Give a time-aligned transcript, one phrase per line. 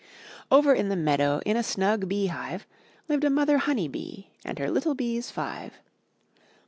[0.49, 2.65] Over in the meadow, In a snug bee hive.
[3.07, 5.79] Lived a mother honey bee And her little bees five.